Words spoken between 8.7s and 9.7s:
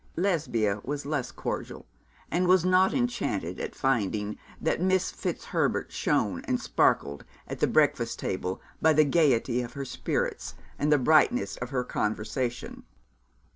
by the gaiety